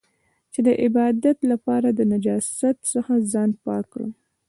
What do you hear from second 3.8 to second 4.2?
کړم.